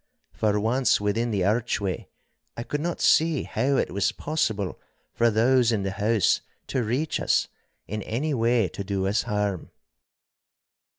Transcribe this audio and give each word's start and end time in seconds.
For 0.33 0.59
once 0.59 0.99
within 0.99 1.29
the 1.29 1.45
archway, 1.45 2.07
I 2.57 2.63
could 2.63 2.81
not 2.81 2.99
see 3.01 3.43
how 3.43 3.77
it 3.77 3.91
was 3.91 4.11
possible 4.11 4.79
for 5.13 5.29
those 5.29 5.71
in 5.71 5.83
the 5.83 5.91
house 5.91 6.41
to 6.69 6.81
reach 6.81 7.19
us, 7.19 7.47
in 7.87 8.01
any 8.01 8.33
way 8.33 8.67
to 8.69 8.83
do 8.83 9.05
us 9.05 9.21
harm. 9.21 9.69